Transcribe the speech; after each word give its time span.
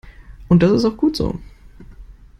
Und 0.47 0.63
das 0.63 0.71
ist 0.71 0.85
auch 0.85 0.97
gut 0.97 1.15
so. 1.15 1.37